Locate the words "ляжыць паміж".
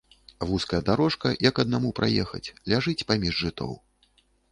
2.73-3.33